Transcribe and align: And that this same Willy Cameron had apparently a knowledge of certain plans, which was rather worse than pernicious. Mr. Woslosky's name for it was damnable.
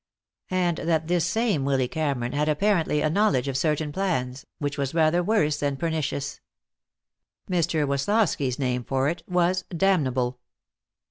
And 0.49 0.77
that 0.77 1.05
this 1.07 1.27
same 1.27 1.63
Willy 1.63 1.87
Cameron 1.87 2.31
had 2.31 2.49
apparently 2.49 3.01
a 3.01 3.09
knowledge 3.11 3.47
of 3.47 3.55
certain 3.55 3.91
plans, 3.91 4.47
which 4.57 4.75
was 4.75 4.95
rather 4.95 5.21
worse 5.21 5.59
than 5.59 5.77
pernicious. 5.77 6.39
Mr. 7.47 7.85
Woslosky's 7.87 8.57
name 8.57 8.83
for 8.83 9.09
it 9.09 9.21
was 9.27 9.63
damnable. 9.69 10.39